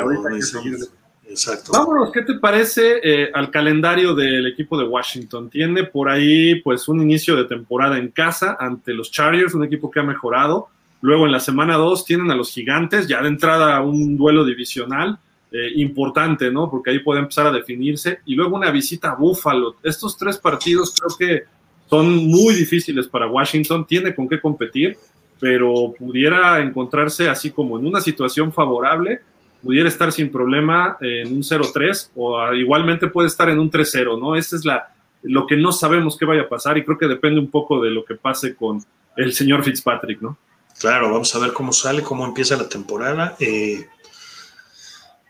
Exacto. 1.32 1.72
Vámonos, 1.72 2.12
¿qué 2.12 2.24
te 2.24 2.34
parece 2.36 3.00
eh, 3.02 3.32
al 3.34 3.50
calendario 3.52 4.14
del 4.14 4.48
equipo 4.48 4.78
de 4.78 4.84
Washington? 4.84 5.50
Tiene 5.50 5.86
por 5.86 6.10
ahí 6.10 6.56
pues 6.56 6.90
un 6.90 7.02
inicio 7.02 7.38
de 7.38 7.46
temporada 7.46 7.98
en 7.98 8.10
casa 8.10 8.58
ante 8.60 8.94
los 8.94 9.12
Chargers, 9.12 9.54
un 9.54 9.64
equipo 9.64 9.90
que 9.90 10.02
ha 10.02 10.04
mejorado. 10.04 10.68
Luego 11.00 11.26
en 11.26 11.32
la 11.32 11.40
semana 11.40 11.78
2 11.78 12.04
tienen 12.06 12.30
a 12.32 12.36
los 12.36 12.52
Gigantes, 12.52 13.08
ya 13.08 13.22
de 13.22 13.30
entrada 13.30 13.82
un 13.82 14.18
duelo 14.18 14.44
divisional 14.44 15.20
eh, 15.54 15.72
importante, 15.76 16.52
¿no? 16.52 16.70
Porque 16.70 16.92
ahí 16.92 17.00
puede 17.00 17.22
empezar 17.22 17.48
a 17.48 17.52
definirse. 17.52 18.20
Y 18.26 18.36
luego 18.36 18.58
una 18.58 18.70
visita 18.70 19.12
a 19.12 19.16
Buffalo. 19.16 19.78
Estos 19.84 20.18
tres 20.18 20.38
partidos 20.38 20.94
creo 21.00 21.18
que 21.18 21.44
son 21.90 22.28
muy 22.28 22.56
difíciles 22.56 23.08
para 23.08 23.28
Washington, 23.28 23.86
tiene 23.88 24.14
con 24.14 24.28
qué 24.28 24.40
competir, 24.40 24.98
pero 25.40 25.94
pudiera 25.98 26.60
encontrarse 26.60 27.30
así 27.30 27.52
como 27.52 27.80
en 27.80 27.88
una 27.88 28.02
situación 28.02 28.52
favorable 28.52 29.22
pudiera 29.62 29.88
estar 29.88 30.12
sin 30.12 30.32
problema 30.32 30.98
en 31.02 31.34
un 31.34 31.42
0-3 31.42 32.12
o 32.16 32.54
igualmente 32.54 33.08
puede 33.08 33.28
estar 33.28 33.50
en 33.50 33.60
un 33.60 33.70
3-0, 33.70 34.20
¿no? 34.20 34.36
Ese 34.36 34.56
es 34.56 34.66
la, 34.66 34.94
lo 35.24 35.46
que 35.46 35.56
no 35.56 35.72
sabemos 35.72 36.18
qué 36.18 36.26
vaya 36.26 36.44
a 36.44 36.50
pasar 36.50 36.78
y 36.78 36.84
creo 36.84 36.98
que 36.98 37.08
depende 37.08 37.40
un 37.40 37.50
poco 37.50 37.82
de 37.82 37.92
lo 37.92 38.04
que 38.04 38.16
pase 38.16 38.56
con 38.56 38.84
el 39.16 39.34
señor 39.34 39.64
Fitzpatrick, 39.64 40.22
¿no? 40.22 40.38
Claro, 40.80 41.12
vamos 41.12 41.34
a 41.36 41.40
ver 41.40 41.54
cómo 41.54 41.74
sale, 41.74 42.02
cómo 42.02 42.26
empieza 42.26 42.56
la 42.56 42.68
temporada. 42.68 43.36
Eh, 43.40 43.86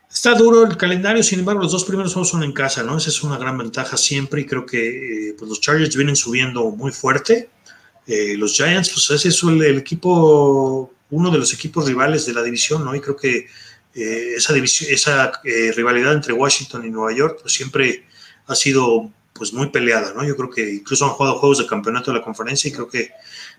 está 0.09 0.33
duro 0.33 0.65
el 0.65 0.77
calendario, 0.77 1.23
sin 1.23 1.39
embargo, 1.39 1.61
los 1.61 1.71
dos 1.71 1.83
primeros 1.83 2.13
juegos 2.13 2.29
son 2.29 2.43
en 2.43 2.53
casa, 2.53 2.83
¿no? 2.83 2.97
Esa 2.97 3.09
es 3.09 3.21
una 3.23 3.37
gran 3.37 3.57
ventaja 3.57 3.97
siempre 3.97 4.41
y 4.41 4.45
creo 4.45 4.65
que 4.65 5.29
eh, 5.29 5.35
pues 5.37 5.49
los 5.49 5.59
Chargers 5.59 5.95
vienen 5.95 6.15
subiendo 6.15 6.69
muy 6.71 6.91
fuerte. 6.91 7.49
Eh, 8.07 8.35
los 8.37 8.53
Giants, 8.55 8.89
pues 8.89 9.09
ese 9.11 9.29
es 9.29 9.43
el, 9.43 9.77
equipo, 9.77 10.93
uno 11.09 11.31
de 11.31 11.37
los 11.37 11.53
equipos 11.53 11.85
rivales 11.85 12.25
de 12.25 12.33
la 12.33 12.43
división, 12.43 12.85
¿no? 12.85 12.95
Y 12.95 13.01
creo 13.01 13.15
que 13.15 13.47
eh, 13.93 14.33
esa, 14.37 14.53
división, 14.53 14.89
esa 14.93 15.31
eh, 15.43 15.71
rivalidad 15.75 16.13
entre 16.13 16.33
Washington 16.33 16.85
y 16.85 16.89
Nueva 16.89 17.13
York 17.13 17.39
pues, 17.41 17.53
siempre 17.53 18.05
ha 18.47 18.55
sido 18.55 19.11
pues 19.33 19.53
muy 19.53 19.67
peleada, 19.69 20.13
¿no? 20.13 20.23
Yo 20.23 20.35
creo 20.35 20.49
que 20.49 20.75
incluso 20.75 21.05
han 21.05 21.11
jugado 21.11 21.39
juegos 21.39 21.57
de 21.57 21.65
campeonato 21.65 22.11
de 22.11 22.19
la 22.19 22.23
conferencia 22.23 22.69
y 22.69 22.71
creo 22.71 22.87
que 22.87 23.11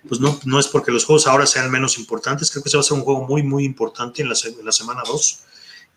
pues 0.09 0.21
no, 0.21 0.39
no 0.45 0.59
es 0.59 0.69
porque 0.69 0.93
los 0.93 1.05
juegos 1.05 1.27
ahora 1.27 1.47
sean 1.47 1.71
menos 1.71 1.99
importantes, 1.99 2.51
creo 2.51 2.63
que 2.63 2.71
se 2.71 2.77
va 2.77 2.83
a 2.83 2.85
ser 2.85 2.99
un 2.99 3.05
juego 3.05 3.27
muy, 3.27 3.43
muy 3.43 3.65
importante 3.65 4.23
en 4.23 4.29
la, 4.29 4.35
en 4.45 4.65
la 4.65 4.73
semana 4.73 5.03
2 5.07 5.41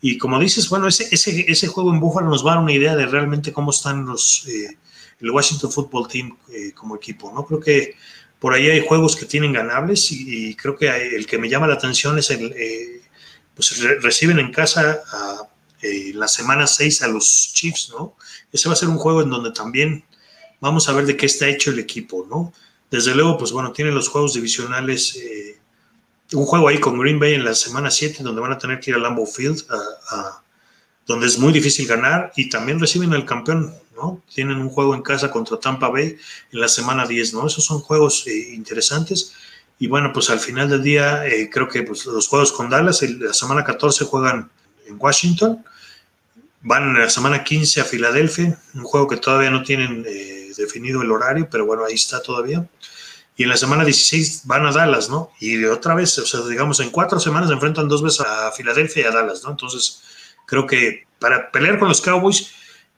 Y 0.00 0.18
como 0.18 0.38
dices, 0.38 0.68
bueno, 0.68 0.88
ese, 0.88 1.08
ese, 1.10 1.44
ese 1.48 1.68
juego 1.68 1.92
en 1.92 2.00
Buffalo 2.00 2.28
nos 2.28 2.44
va 2.44 2.52
a 2.52 2.54
dar 2.54 2.62
una 2.62 2.72
idea 2.72 2.96
de 2.96 3.06
realmente 3.06 3.52
cómo 3.52 3.70
están 3.70 4.06
los, 4.06 4.46
eh, 4.48 4.76
el 5.20 5.30
Washington 5.30 5.72
Football 5.72 6.08
Team 6.08 6.36
eh, 6.52 6.72
como 6.72 6.96
equipo, 6.96 7.32
¿no? 7.34 7.46
Creo 7.46 7.60
que 7.60 7.94
por 8.38 8.52
ahí 8.52 8.68
hay 8.68 8.86
juegos 8.86 9.16
que 9.16 9.24
tienen 9.24 9.52
ganables 9.52 10.12
y, 10.12 10.54
creo 10.56 10.76
que 10.76 10.88
el 10.88 11.26
que 11.26 11.38
me 11.38 11.48
llama 11.48 11.66
la 11.66 11.74
atención 11.74 12.18
es 12.18 12.30
el, 12.30 12.52
eh, 12.52 13.02
pues 13.56 13.76
reciben 14.02 14.38
en 14.38 14.52
casa 14.52 15.02
a, 15.10 15.48
la 16.14 16.28
semana 16.28 16.66
6 16.66 17.02
a 17.02 17.08
los 17.08 17.52
Chiefs, 17.52 17.90
¿no? 17.90 18.16
Ese 18.52 18.68
va 18.68 18.74
a 18.74 18.76
ser 18.76 18.88
un 18.88 18.98
juego 18.98 19.22
en 19.22 19.30
donde 19.30 19.50
también 19.50 20.04
vamos 20.60 20.88
a 20.88 20.92
ver 20.92 21.06
de 21.06 21.16
qué 21.16 21.26
está 21.26 21.48
hecho 21.48 21.70
el 21.70 21.78
equipo, 21.78 22.26
¿no? 22.30 22.52
Desde 22.90 23.14
luego, 23.14 23.36
pues 23.38 23.52
bueno, 23.52 23.72
tienen 23.72 23.94
los 23.94 24.08
juegos 24.08 24.34
divisionales 24.34 25.18
un 26.32 26.44
juego 26.44 26.68
ahí 26.68 26.80
con 26.80 26.98
Green 26.98 27.18
Bay 27.18 27.34
en 27.34 27.44
la 27.44 27.54
semana 27.54 27.90
7, 27.90 28.22
donde 28.22 28.40
van 28.40 28.52
a 28.52 28.58
tener 28.58 28.80
que 28.80 28.90
ir 28.90 28.96
a 28.96 29.00
Lambeau 29.00 29.26
Field, 29.26 29.64
donde 31.06 31.26
es 31.26 31.38
muy 31.38 31.52
difícil 31.52 31.86
ganar, 31.86 32.32
y 32.34 32.48
también 32.48 32.80
reciben 32.80 33.12
al 33.12 33.24
campeón, 33.24 33.72
¿no? 33.94 34.22
Tienen 34.34 34.58
un 34.58 34.68
juego 34.68 34.94
en 34.94 35.02
casa 35.02 35.30
contra 35.30 35.58
Tampa 35.58 35.88
Bay 35.88 36.16
en 36.52 36.60
la 36.60 36.68
semana 36.68 37.06
10, 37.06 37.34
¿no? 37.34 37.46
Esos 37.46 37.64
son 37.64 37.80
juegos 37.80 38.26
eh, 38.26 38.54
interesantes. 38.54 39.32
Y 39.78 39.88
bueno, 39.88 40.12
pues 40.12 40.30
al 40.30 40.40
final 40.40 40.68
del 40.68 40.82
día, 40.82 41.26
eh, 41.26 41.50
creo 41.50 41.68
que 41.68 41.82
pues, 41.82 42.06
los 42.06 42.28
juegos 42.28 42.52
con 42.52 42.70
Dallas, 42.70 43.02
la 43.02 43.34
semana 43.34 43.64
14 43.64 44.04
juegan 44.06 44.50
en 44.86 44.96
Washington, 44.98 45.64
van 46.62 46.84
en 46.84 47.00
la 47.00 47.10
semana 47.10 47.44
15 47.44 47.80
a 47.80 47.84
Filadelfia, 47.84 48.58
un 48.74 48.84
juego 48.84 49.06
que 49.06 49.18
todavía 49.18 49.50
no 49.50 49.62
tienen 49.62 50.04
eh, 50.08 50.52
definido 50.56 51.02
el 51.02 51.10
horario, 51.10 51.48
pero 51.50 51.66
bueno, 51.66 51.84
ahí 51.84 51.94
está 51.94 52.22
todavía 52.22 52.66
y 53.36 53.42
en 53.42 53.50
la 53.50 53.56
semana 53.56 53.84
16 53.84 54.42
van 54.44 54.64
a 54.66 54.72
Dallas, 54.72 55.10
¿no? 55.10 55.30
Y 55.40 55.62
otra 55.64 55.94
vez, 55.94 56.18
o 56.18 56.26
sea, 56.26 56.40
digamos, 56.48 56.80
en 56.80 56.90
cuatro 56.90 57.20
semanas 57.20 57.48
se 57.48 57.54
enfrentan 57.54 57.86
dos 57.86 58.02
veces 58.02 58.20
a 58.20 58.50
Filadelfia 58.52 59.02
y 59.02 59.06
a 59.06 59.10
Dallas, 59.10 59.42
¿no? 59.44 59.50
Entonces, 59.50 60.02
creo 60.46 60.66
que 60.66 61.06
para 61.18 61.50
pelear 61.50 61.78
con 61.78 61.88
los 61.88 62.00
Cowboys, 62.00 62.52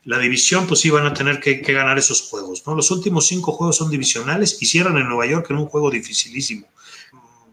la 0.05 0.19
división, 0.19 0.67
pues 0.67 0.81
sí 0.81 0.91
van 0.91 1.07
a 1.07 1.13
tener 1.13 1.41
que, 1.41 1.57
ganar 1.57 1.99
esos 1.99 2.23
juegos, 2.23 2.63
¿no? 2.67 2.75
Los 2.75 2.91
últimos 2.91 3.27
cinco 3.27 3.53
juegos 3.53 3.77
son 3.77 3.91
divisionales 3.91 4.57
y 4.61 4.67
cierran 4.67 4.97
en 4.97 5.09
Nueva 5.09 5.27
York 5.27 5.47
en 5.51 5.57
un 5.57 5.67
juego 5.67 5.91
dificilísimo. 5.91 6.67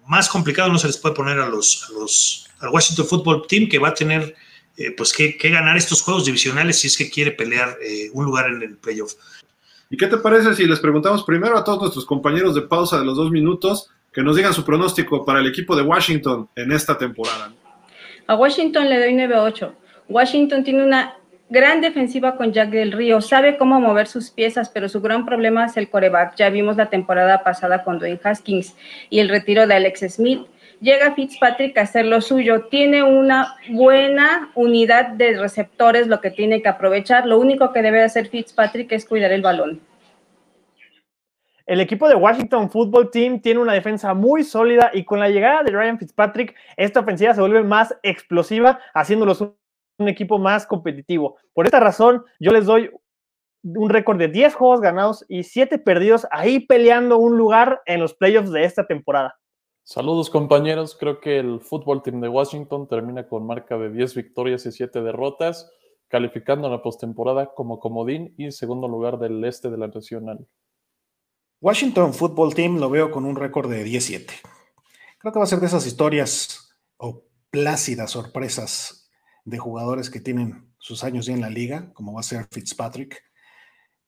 Más 0.07 0.29
complicado 0.29 0.71
no 0.71 0.77
se 0.77 0.87
les 0.87 0.97
puede 0.97 1.15
poner 1.15 1.39
a 1.39 1.49
los, 1.49 1.89
los 1.93 2.47
al 2.59 2.69
Washington 2.69 3.05
Football 3.05 3.47
Team, 3.47 3.67
que 3.67 3.79
va 3.79 3.89
a 3.89 3.93
tener, 3.93 4.35
eh, 4.77 4.91
pues, 4.91 5.11
que, 5.11 5.37
ganar 5.49 5.75
estos 5.77 6.01
juegos 6.01 6.25
divisionales 6.25 6.79
si 6.79 6.87
es 6.87 6.97
que 6.97 7.09
quiere 7.09 7.31
pelear 7.31 7.77
eh, 7.81 8.09
un 8.13 8.25
lugar 8.25 8.47
en 8.47 8.61
el 8.61 8.77
playoff. 8.77 9.13
¿Y 9.89 9.97
qué 9.97 10.07
te 10.07 10.17
parece 10.17 10.55
si 10.55 10.65
les 10.65 10.79
preguntamos 10.79 11.23
primero 11.23 11.57
a 11.57 11.63
todos 11.63 11.81
nuestros 11.81 12.05
compañeros 12.05 12.55
de 12.55 12.61
pausa 12.61 12.99
de 12.99 13.05
los 13.05 13.17
dos 13.17 13.31
minutos 13.31 13.89
que 14.11 14.23
nos 14.23 14.35
digan 14.35 14.53
su 14.53 14.63
pronóstico 14.63 15.25
para 15.25 15.39
el 15.39 15.47
equipo 15.47 15.75
de 15.75 15.83
Washington 15.83 16.49
en 16.55 16.71
esta 16.71 16.97
temporada? 16.97 17.53
A 18.27 18.35
Washington 18.35 18.89
le 18.89 18.99
doy 18.99 19.13
9-8. 19.13 19.71
Washington 20.07 20.63
tiene 20.63 20.83
una 20.83 21.15
gran 21.49 21.81
defensiva 21.81 22.35
con 22.35 22.51
Jack 22.51 22.69
del 22.69 22.91
Río, 22.91 23.21
sabe 23.21 23.57
cómo 23.57 23.79
mover 23.79 24.07
sus 24.07 24.31
piezas, 24.31 24.69
pero 24.69 24.89
su 24.89 25.01
gran 25.01 25.25
problema 25.25 25.65
es 25.65 25.77
el 25.77 25.89
coreback. 25.89 26.35
Ya 26.35 26.49
vimos 26.49 26.77
la 26.77 26.89
temporada 26.89 27.43
pasada 27.43 27.83
con 27.83 27.99
Dwayne 27.99 28.19
Haskins 28.23 28.75
y 29.09 29.19
el 29.19 29.29
retiro 29.29 29.67
de 29.67 29.75
Alex 29.75 30.13
Smith. 30.15 30.41
Llega 30.81 31.13
Fitzpatrick 31.13 31.77
a 31.77 31.81
hacer 31.81 32.05
lo 32.05 32.19
suyo, 32.19 32.65
tiene 32.65 33.01
una 33.01 33.55
buena 33.69 34.51
unidad 34.55 35.07
de 35.09 35.37
receptores, 35.37 36.07
lo 36.07 36.19
que 36.19 36.31
tiene 36.31 36.61
que 36.61 36.67
aprovechar. 36.67 37.25
Lo 37.25 37.39
único 37.39 37.71
que 37.71 37.81
debe 37.81 38.03
hacer 38.03 38.27
Fitzpatrick 38.27 38.91
es 38.91 39.05
cuidar 39.05 39.31
el 39.31 39.41
balón. 39.41 39.79
El 41.65 41.79
equipo 41.81 42.07
de 42.07 42.13
Washington 42.13 42.69
Football 42.69 43.09
Team 43.09 43.39
tiene 43.39 43.59
una 43.59 43.73
defensa 43.73 44.13
muy 44.13 44.43
sólida 44.43 44.91
y 44.93 45.03
con 45.03 45.19
la 45.19 45.29
llegada 45.29 45.63
de 45.63 45.71
Ryan 45.71 45.97
Fitzpatrick, 45.97 46.53
esta 46.77 46.99
ofensiva 46.99 47.33
se 47.33 47.41
vuelve 47.41 47.63
más 47.63 47.95
explosiva, 48.03 48.79
haciéndolos 48.93 49.41
un 49.97 50.09
equipo 50.09 50.37
más 50.37 50.65
competitivo. 50.65 51.37
Por 51.53 51.65
esta 51.65 51.79
razón, 51.79 52.23
yo 52.39 52.51
les 52.51 52.65
doy 52.65 52.91
un 53.63 53.89
récord 53.89 54.17
de 54.17 54.27
10 54.27 54.53
juegos 54.53 54.81
ganados 54.81 55.25
y 55.27 55.43
7 55.43 55.79
perdidos, 55.79 56.27
ahí 56.31 56.59
peleando 56.59 57.17
un 57.17 57.37
lugar 57.37 57.81
en 57.85 57.99
los 57.99 58.13
playoffs 58.13 58.51
de 58.51 58.63
esta 58.63 58.85
temporada. 58.85 59.35
Saludos 59.83 60.29
compañeros, 60.29 60.95
creo 60.99 61.19
que 61.19 61.37
el 61.39 61.61
fútbol 61.61 62.01
team 62.01 62.19
de 62.19 62.29
Washington 62.29 62.87
termina 62.87 63.27
con 63.27 63.45
marca 63.45 63.77
de 63.77 63.91
10 63.91 64.15
victorias 64.15 64.65
y 64.65 64.71
7 64.71 65.01
derrotas, 65.01 65.71
calificando 66.07 66.69
la 66.69 66.81
postemporada 66.81 67.53
como 67.53 67.79
comodín 67.79 68.33
y 68.37 68.51
segundo 68.51 68.87
lugar 68.87 69.19
del 69.19 69.43
este 69.45 69.69
de 69.69 69.77
la 69.77 69.87
nacional. 69.87 70.47
Washington 71.61 72.13
Football 72.13 72.53
Team 72.53 72.79
lo 72.79 72.89
veo 72.89 73.09
con 73.11 73.25
un 73.25 73.35
récord 73.35 73.69
de 73.69 73.83
17. 73.83 74.33
Creo 75.19 75.33
que 75.33 75.39
va 75.39 75.45
a 75.45 75.47
ser 75.47 75.59
de 75.59 75.67
esas 75.67 75.87
historias 75.87 76.75
o 76.97 77.23
plácidas 77.49 78.11
sorpresas 78.11 79.04
de 79.45 79.57
jugadores 79.57 80.09
que 80.09 80.19
tienen 80.19 80.73
sus 80.79 81.03
años 81.03 81.25
ya 81.25 81.33
en 81.33 81.41
la 81.41 81.49
liga, 81.49 81.91
como 81.93 82.13
va 82.13 82.19
a 82.19 82.23
ser 82.23 82.47
Fitzpatrick, 82.51 83.23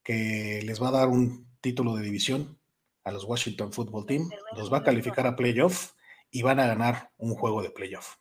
que 0.04 0.62
les 0.66 0.82
va 0.82 0.90
a 0.90 0.92
dar 0.92 1.08
un 1.08 1.48
título 1.62 1.96
de 1.96 2.04
división 2.04 2.60
a 3.04 3.12
los 3.12 3.24
Washington 3.24 3.72
Football 3.72 4.06
Team, 4.06 4.30
los 4.56 4.72
va 4.72 4.80
a 4.80 4.84
calificar 4.84 5.26
a 5.28 5.36
playoff 5.36 5.92
y 6.30 6.42
van 6.42 6.60
a 6.60 6.68
ganar 6.68 7.12
un 7.18 7.36
juego 7.36 7.62
de 7.62 7.70
playoff. 7.70 8.16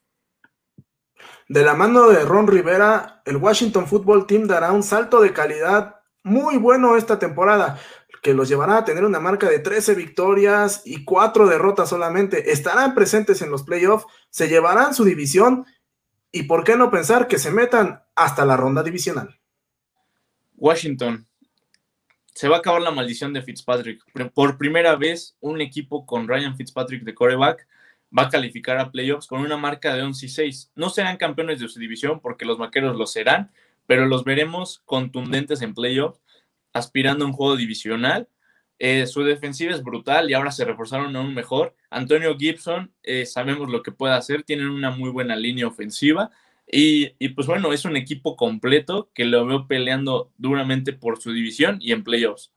De 1.48 1.62
la 1.62 1.74
mano 1.74 2.08
de 2.08 2.24
Ron 2.24 2.46
Rivera, 2.46 3.22
el 3.24 3.36
Washington 3.36 3.86
Football 3.86 4.26
Team 4.26 4.46
dará 4.46 4.72
un 4.72 4.82
salto 4.82 5.20
de 5.20 5.32
calidad 5.32 5.96
muy 6.22 6.56
bueno 6.56 6.96
esta 6.96 7.18
temporada, 7.18 7.78
que 8.22 8.34
los 8.34 8.48
llevará 8.48 8.78
a 8.78 8.84
tener 8.84 9.04
una 9.04 9.20
marca 9.20 9.48
de 9.48 9.60
13 9.60 9.94
victorias 9.94 10.82
y 10.84 11.04
4 11.04 11.46
derrotas 11.46 11.88
solamente. 11.88 12.50
Estarán 12.50 12.94
presentes 12.94 13.42
en 13.42 13.50
los 13.50 13.62
playoffs, 13.62 14.06
se 14.30 14.48
llevarán 14.48 14.94
su 14.94 15.04
división 15.04 15.64
y 16.36 16.42
por 16.42 16.64
qué 16.64 16.76
no 16.76 16.90
pensar 16.90 17.28
que 17.28 17.38
se 17.38 17.50
metan 17.50 18.02
hasta 18.14 18.44
la 18.44 18.58
ronda 18.58 18.82
divisional. 18.82 19.40
Washington, 20.56 21.26
se 22.34 22.48
va 22.48 22.56
a 22.56 22.58
acabar 22.58 22.82
la 22.82 22.90
maldición 22.90 23.32
de 23.32 23.40
Fitzpatrick. 23.40 24.04
Por 24.34 24.58
primera 24.58 24.96
vez, 24.96 25.34
un 25.40 25.62
equipo 25.62 26.04
con 26.04 26.28
Ryan 26.28 26.54
Fitzpatrick 26.54 27.04
de 27.04 27.14
coreback 27.14 27.66
va 28.16 28.24
a 28.24 28.28
calificar 28.28 28.76
a 28.76 28.90
playoffs 28.90 29.26
con 29.26 29.40
una 29.40 29.56
marca 29.56 29.94
de 29.94 30.02
11 30.02 30.26
y 30.26 30.28
6. 30.28 30.72
No 30.74 30.90
serán 30.90 31.16
campeones 31.16 31.58
de 31.58 31.68
su 31.68 31.80
división 31.80 32.20
porque 32.20 32.44
los 32.44 32.58
vaqueros 32.58 32.96
lo 32.96 33.06
serán, 33.06 33.50
pero 33.86 34.04
los 34.04 34.22
veremos 34.24 34.82
contundentes 34.84 35.62
en 35.62 35.72
playoffs, 35.72 36.20
aspirando 36.74 37.24
a 37.24 37.28
un 37.28 37.32
juego 37.32 37.56
divisional. 37.56 38.28
Eh, 38.78 39.06
su 39.06 39.22
defensiva 39.22 39.74
es 39.74 39.82
brutal 39.82 40.30
y 40.30 40.34
ahora 40.34 40.50
se 40.50 40.64
reforzaron 40.64 41.16
aún 41.16 41.34
mejor. 41.34 41.74
Antonio 41.90 42.36
Gibson, 42.36 42.92
eh, 43.02 43.24
sabemos 43.26 43.70
lo 43.70 43.82
que 43.82 43.92
puede 43.92 44.14
hacer, 44.14 44.42
tienen 44.42 44.68
una 44.68 44.90
muy 44.90 45.10
buena 45.10 45.36
línea 45.36 45.66
ofensiva 45.66 46.30
y, 46.70 47.28
pues 47.30 47.46
bueno, 47.46 47.72
es 47.72 47.84
un 47.84 47.96
equipo 47.96 48.36
completo 48.36 49.10
que 49.14 49.24
lo 49.24 49.46
veo 49.46 49.66
peleando 49.68 50.32
duramente 50.36 50.92
por 50.92 51.20
su 51.20 51.32
división 51.32 51.78
y 51.80 51.92
en 51.92 52.02
playoffs. 52.02 52.52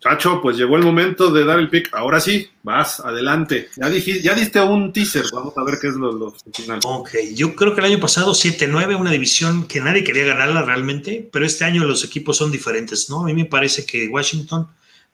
Chacho, 0.00 0.40
pues 0.42 0.56
llegó 0.56 0.76
el 0.76 0.82
momento 0.82 1.30
de 1.30 1.44
dar 1.44 1.58
el 1.58 1.70
pick. 1.70 1.88
Ahora 1.94 2.20
sí, 2.20 2.48
vas, 2.62 3.00
adelante. 3.00 3.70
Ya, 3.76 3.88
dijiste, 3.88 4.22
ya 4.22 4.34
diste 4.34 4.60
un 4.60 4.92
teaser, 4.92 5.24
vamos 5.32 5.56
a 5.56 5.64
ver 5.64 5.78
qué 5.80 5.88
es 5.88 5.94
lo, 5.94 6.34
final. 6.52 6.80
Ok, 6.84 7.10
yo 7.34 7.54
creo 7.54 7.74
que 7.74 7.80
el 7.80 7.86
año 7.86 8.00
pasado 8.00 8.32
7-9, 8.32 8.98
una 8.98 9.10
división 9.10 9.66
que 9.66 9.80
nadie 9.80 10.04
quería 10.04 10.26
ganarla 10.26 10.62
realmente, 10.62 11.28
pero 11.32 11.46
este 11.46 11.64
año 11.64 11.84
los 11.84 12.04
equipos 12.04 12.36
son 12.36 12.52
diferentes, 12.52 13.08
¿no? 13.10 13.22
A 13.22 13.24
mí 13.24 13.34
me 13.34 13.46
parece 13.46 13.84
que 13.86 14.06
Washington 14.08 14.68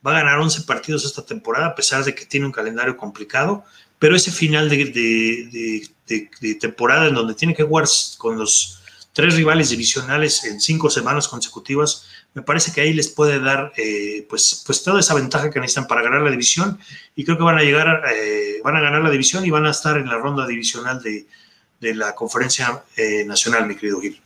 va 0.05 0.11
a 0.11 0.21
ganar 0.21 0.41
11 0.41 0.63
partidos 0.63 1.05
esta 1.05 1.25
temporada, 1.25 1.67
a 1.67 1.75
pesar 1.75 2.05
de 2.05 2.15
que 2.15 2.27
tiene 2.27 2.47
un 2.47 2.53
calendario 2.53 2.97
complicado 2.97 3.65
pero 4.03 4.17
ese 4.17 4.33
final 4.33 4.69
de, 4.69 5.89
temporada 6.61 7.07
en 7.07 7.15
donde 7.15 7.35
tiene 7.35 7.55
que 7.55 7.63
jugar 7.63 7.85
con 8.19 8.37
los 8.37 8.81
tres 9.13 9.37
rivales 9.37 9.71
divisionales 9.71 10.43
en 10.43 10.61
cinco 10.61 10.91
semanas 10.91 11.29
consecutivas, 11.29 12.09
me 12.35 12.43
parece 12.43 12.73
que 12.73 12.81
ahí 12.81 12.93
les 12.95 13.09
puede 13.09 13.41
dar 13.41 13.73
eh, 13.77 14.27
pues, 14.29 14.63
pues 14.65 14.83
toda 14.83 15.01
esa 15.01 15.15
ventaja 15.15 15.51
que 15.51 15.61
necesitan 15.61 15.87
para 15.87 16.03
ganar 16.03 16.23
la 16.23 16.31
división 16.31 16.79
y 17.15 17.25
creo 17.25 17.37
que 17.37 17.45
van 17.45 17.59
a 17.59 17.63
llegar, 17.63 18.03
eh, 18.15 18.61
van 18.65 18.77
a 18.77 18.81
ganar 18.81 19.03
la 19.03 19.11
división 19.11 19.45
y 19.45 19.51
van 19.51 19.67
a 19.67 19.71
estar 19.71 19.99
en 19.99 20.07
la 20.07 20.17
ronda 20.17 20.47
divisional 20.47 21.03
de, 21.03 21.27
la 21.95 22.15
conferencia 22.15 22.85
eh, 22.97 23.25
nacional, 23.27 23.67
mi 23.67 23.75
querido 23.75 24.01
Gil. 24.01 24.21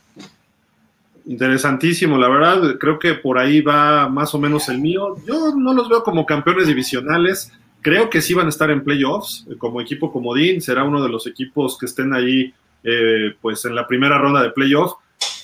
Interesantísimo, 1.25 2.19
la 2.19 2.29
verdad, 2.29 2.77
creo 2.79 2.99
que 2.99 3.15
por 3.15 3.39
ahí 3.39 3.63
va 3.63 4.11
más 4.11 4.35
o 4.35 4.39
menos 4.39 4.69
el 4.69 4.79
mío. 4.79 5.17
Yo 5.27 5.55
no 5.57 5.73
los 5.73 5.89
veo 5.89 6.03
como 6.03 6.27
campeones 6.27 6.67
divisionales, 6.67 7.53
Creo 7.83 8.11
que 8.11 8.21
sí 8.21 8.35
van 8.35 8.47
a 8.47 8.49
estar 8.49 8.69
en 8.73 8.83
playoffs 8.83 9.47
eh, 9.49 9.55
como 9.57 9.81
equipo 9.81 10.11
comodín, 10.11 10.61
será 10.61 10.83
uno 10.83 11.01
de 11.05 11.09
los 11.09 11.25
equipos 11.29 11.79
que 11.79 11.87
estén 11.87 12.13
ahí 12.13 12.53
pues 13.41 13.65
en 13.65 13.75
la 13.75 13.87
primera 13.87 14.17
ronda 14.19 14.43
de 14.43 14.51
playoffs. 14.51 14.97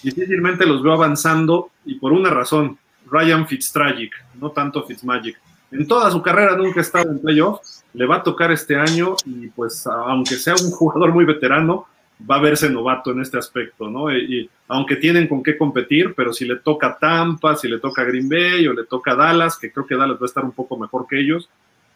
Difícilmente 0.02 0.66
los 0.66 0.82
veo 0.82 0.92
avanzando 0.92 1.71
y 1.85 1.94
por 1.94 2.12
una 2.12 2.30
razón, 2.30 2.78
Ryan 3.11 3.47
Fitztragic, 3.47 4.12
no 4.40 4.50
tanto 4.50 4.82
Fitzmagic. 4.85 5.38
En 5.71 5.87
toda 5.87 6.11
su 6.11 6.21
carrera 6.21 6.56
nunca 6.56 6.80
ha 6.80 6.82
estado 6.82 7.11
en 7.11 7.21
playoffs, 7.21 7.85
le 7.94 8.06
va 8.06 8.16
a 8.16 8.23
tocar 8.23 8.50
este 8.52 8.76
año 8.76 9.16
y 9.25 9.49
pues 9.49 9.87
aunque 9.87 10.35
sea 10.35 10.54
un 10.54 10.71
jugador 10.71 11.12
muy 11.12 11.25
veterano, 11.25 11.87
va 12.28 12.37
a 12.37 12.40
verse 12.40 12.68
novato 12.71 13.11
en 13.11 13.21
este 13.21 13.38
aspecto, 13.38 13.88
¿no? 13.88 14.14
Y, 14.14 14.49
aunque 14.68 14.97
tienen 14.97 15.28
con 15.28 15.42
qué 15.42 15.56
competir, 15.56 16.14
pero 16.14 16.32
si 16.32 16.47
le 16.47 16.56
toca 16.56 16.97
Tampa, 16.99 17.56
si 17.56 17.68
le 17.68 17.78
toca 17.78 18.04
Green 18.04 18.28
Bay 18.28 18.66
o 18.66 18.73
le 18.73 18.85
toca 18.85 19.14
Dallas, 19.14 19.59
que 19.59 19.71
creo 19.71 19.87
que 19.87 19.97
Dallas 19.97 20.16
va 20.16 20.23
a 20.23 20.26
estar 20.26 20.44
un 20.44 20.52
poco 20.52 20.78
mejor 20.78 21.06
que 21.06 21.21
ellos, 21.21 21.49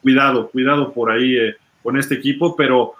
cuidado, 0.02 0.48
cuidado 0.50 0.92
por 0.92 1.10
ahí 1.10 1.36
eh, 1.36 1.56
con 1.82 1.96
este 1.96 2.16
equipo, 2.16 2.54
pero 2.54 2.94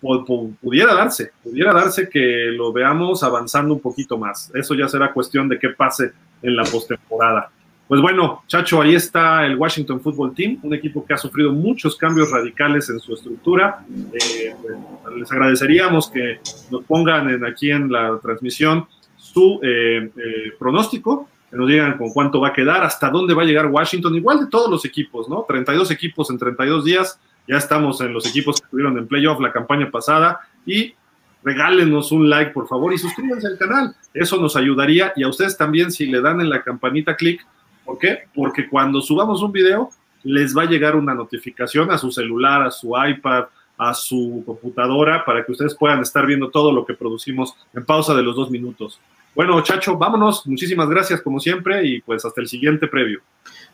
pudiera 0.00 0.94
darse, 0.94 1.32
pudiera 1.42 1.72
darse 1.72 2.08
que 2.08 2.50
lo 2.52 2.72
veamos 2.72 3.22
avanzando 3.22 3.74
un 3.74 3.80
poquito 3.80 4.18
más. 4.18 4.50
Eso 4.54 4.74
ya 4.74 4.88
será 4.88 5.12
cuestión 5.12 5.48
de 5.48 5.58
qué 5.58 5.70
pase 5.70 6.12
en 6.42 6.56
la 6.56 6.64
postemporada. 6.64 7.50
Pues 7.90 8.00
bueno, 8.00 8.44
Chacho, 8.46 8.80
ahí 8.80 8.94
está 8.94 9.44
el 9.44 9.56
Washington 9.56 10.00
Football 10.00 10.32
Team, 10.32 10.60
un 10.62 10.72
equipo 10.72 11.04
que 11.04 11.12
ha 11.12 11.16
sufrido 11.16 11.52
muchos 11.52 11.96
cambios 11.96 12.30
radicales 12.30 12.88
en 12.88 13.00
su 13.00 13.14
estructura. 13.14 13.84
Eh, 14.12 14.54
pues, 14.62 14.76
les 15.16 15.32
agradeceríamos 15.32 16.08
que 16.08 16.38
nos 16.70 16.84
pongan 16.84 17.28
en, 17.28 17.44
aquí 17.44 17.72
en 17.72 17.90
la 17.90 18.16
transmisión 18.22 18.86
su 19.16 19.58
eh, 19.64 20.08
eh, 20.16 20.52
pronóstico, 20.56 21.28
que 21.50 21.56
nos 21.56 21.66
digan 21.66 21.98
con 21.98 22.10
cuánto 22.10 22.40
va 22.40 22.48
a 22.48 22.52
quedar, 22.52 22.84
hasta 22.84 23.10
dónde 23.10 23.34
va 23.34 23.42
a 23.42 23.44
llegar 23.44 23.66
Washington, 23.66 24.14
igual 24.14 24.38
de 24.38 24.46
todos 24.46 24.70
los 24.70 24.84
equipos, 24.84 25.28
¿no? 25.28 25.44
32 25.48 25.90
equipos 25.90 26.30
en 26.30 26.38
32 26.38 26.84
días, 26.84 27.18
ya 27.50 27.56
estamos 27.56 28.00
en 28.00 28.12
los 28.12 28.26
equipos 28.26 28.60
que 28.60 28.64
estuvieron 28.64 28.96
en 28.96 29.08
playoff 29.08 29.40
la 29.40 29.52
campaña 29.52 29.90
pasada 29.90 30.40
y 30.64 30.94
regálenos 31.42 32.12
un 32.12 32.30
like, 32.30 32.52
por 32.52 32.68
favor, 32.68 32.92
y 32.94 32.98
suscríbanse 32.98 33.48
al 33.48 33.58
canal. 33.58 33.96
Eso 34.14 34.36
nos 34.36 34.54
ayudaría 34.54 35.12
y 35.16 35.24
a 35.24 35.28
ustedes 35.28 35.56
también 35.56 35.90
si 35.90 36.06
le 36.06 36.20
dan 36.20 36.40
en 36.40 36.48
la 36.48 36.62
campanita 36.62 37.16
clic 37.16 37.44
¿Por 37.90 37.98
qué? 37.98 38.18
Porque 38.34 38.68
cuando 38.68 39.00
subamos 39.00 39.42
un 39.42 39.50
video, 39.50 39.90
les 40.22 40.56
va 40.56 40.62
a 40.62 40.66
llegar 40.66 40.94
una 40.94 41.12
notificación 41.12 41.90
a 41.90 41.98
su 41.98 42.12
celular, 42.12 42.62
a 42.62 42.70
su 42.70 42.92
iPad, 42.96 43.46
a 43.76 43.94
su 43.94 44.44
computadora, 44.46 45.24
para 45.24 45.44
que 45.44 45.50
ustedes 45.50 45.74
puedan 45.74 46.00
estar 46.00 46.24
viendo 46.24 46.50
todo 46.50 46.70
lo 46.70 46.86
que 46.86 46.94
producimos 46.94 47.56
en 47.74 47.84
pausa 47.84 48.14
de 48.14 48.22
los 48.22 48.36
dos 48.36 48.48
minutos. 48.48 49.00
Bueno, 49.34 49.60
Chacho, 49.62 49.96
vámonos. 49.96 50.46
Muchísimas 50.46 50.88
gracias 50.88 51.20
como 51.22 51.40
siempre 51.40 51.86
y 51.86 52.00
pues 52.00 52.24
hasta 52.24 52.40
el 52.40 52.48
siguiente 52.48 52.86
previo. 52.88 53.20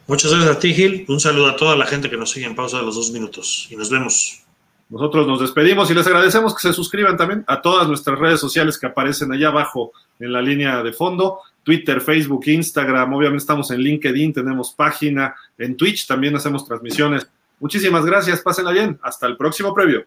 Muchas 0.06 0.30
gracias 0.32 0.56
a 0.56 0.58
ti, 0.58 0.74
Gil. 0.74 1.04
Un 1.08 1.18
saludo 1.18 1.48
a 1.48 1.56
toda 1.56 1.76
la 1.76 1.86
gente 1.86 2.08
que 2.08 2.16
nos 2.16 2.30
sigue 2.30 2.46
en 2.46 2.54
pausa 2.54 2.78
de 2.78 2.84
los 2.84 2.94
dos 2.94 3.10
minutos 3.10 3.66
y 3.70 3.76
nos 3.76 3.90
vemos. 3.90 4.42
Nosotros 4.88 5.26
nos 5.26 5.40
despedimos 5.40 5.90
y 5.90 5.94
les 5.94 6.06
agradecemos 6.06 6.54
que 6.54 6.62
se 6.62 6.72
suscriban 6.72 7.16
también 7.16 7.42
a 7.48 7.60
todas 7.60 7.88
nuestras 7.88 8.16
redes 8.18 8.38
sociales 8.38 8.78
que 8.78 8.86
aparecen 8.86 9.32
allá 9.32 9.48
abajo 9.48 9.92
en 10.20 10.32
la 10.32 10.40
línea 10.40 10.82
de 10.82 10.92
fondo. 10.92 11.40
Twitter, 11.64 12.00
Facebook, 12.00 12.44
Instagram, 12.46 13.12
obviamente 13.12 13.42
estamos 13.42 13.68
en 13.72 13.80
LinkedIn, 13.80 14.32
tenemos 14.32 14.72
página, 14.72 15.34
en 15.58 15.76
Twitch 15.76 16.06
también 16.06 16.36
hacemos 16.36 16.64
transmisiones. 16.64 17.26
Muchísimas 17.58 18.04
gracias, 18.04 18.40
pásenla 18.40 18.70
bien, 18.70 19.00
hasta 19.02 19.26
el 19.26 19.36
próximo 19.36 19.74
previo. 19.74 20.06